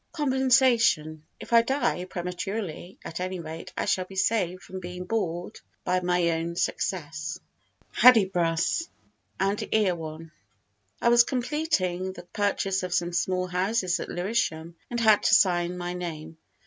Compensation 0.13 1.21
If 1.39 1.53
I 1.53 1.61
die 1.61 2.05
prematurely, 2.05 2.97
at 3.05 3.19
any 3.19 3.39
rate 3.39 3.71
I 3.77 3.85
shall 3.85 4.05
be 4.05 4.15
saved 4.15 4.63
from 4.63 4.79
being 4.79 5.03
bored 5.05 5.59
by 5.83 5.99
my 5.99 6.31
own 6.31 6.55
success. 6.55 7.39
Hudibras 7.91 8.89
and 9.39 9.63
Erewhon 9.71 10.31
I 11.03 11.09
was 11.09 11.23
completing 11.23 12.13
the 12.13 12.23
purchase 12.23 12.81
of 12.81 12.95
some 12.95 13.13
small 13.13 13.45
houses 13.45 13.99
at 13.99 14.09
Lewisham 14.09 14.75
and 14.89 14.99
had 14.99 15.21
to 15.21 15.35
sign 15.35 15.77
my 15.77 15.93
name. 15.93 16.39